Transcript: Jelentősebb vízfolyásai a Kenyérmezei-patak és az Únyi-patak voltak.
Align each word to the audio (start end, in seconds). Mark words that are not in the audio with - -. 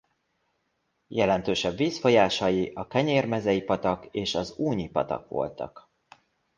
Jelentősebb 1.07 1.77
vízfolyásai 1.77 2.71
a 2.75 2.87
Kenyérmezei-patak 2.87 4.05
és 4.11 4.35
az 4.35 4.53
Únyi-patak 4.57 5.29
voltak. 5.29 5.89